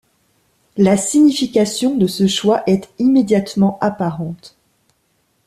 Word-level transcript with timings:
La 0.77 0.97
signification 0.97 1.93
de 1.95 2.07
ce 2.07 2.25
choix 2.25 2.63
est 2.65 2.89
immédiatement 2.97 3.77
apparente. 3.81 4.57